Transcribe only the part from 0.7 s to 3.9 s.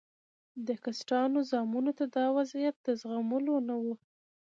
کسټانو زامنو ته دا وضعیت د زغملو نه و.